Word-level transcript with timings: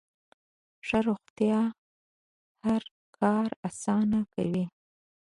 ښه 0.87 0.97
روغتیا 1.07 1.59
هر 2.65 2.83
کار 3.17 3.47
اسانه 3.67 4.19
کوي. 4.33 4.65